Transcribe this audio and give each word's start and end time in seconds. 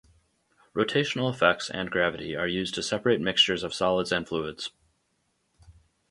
Rotational 0.75 1.31
effects 1.31 1.69
and 1.69 1.91
gravity 1.91 2.35
are 2.35 2.47
used 2.47 2.73
to 2.73 2.81
separate 2.81 3.21
mixtures 3.21 3.61
of 3.61 3.71
solids 3.71 4.11
and 4.11 4.27
fluids. 4.27 4.71